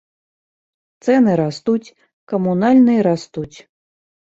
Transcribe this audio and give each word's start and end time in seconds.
Цэны 1.05 1.37
растуць, 1.43 1.93
камунальныя 2.33 3.09
растуць. 3.13 3.51